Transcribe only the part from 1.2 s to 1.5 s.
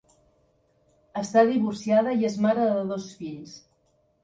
Està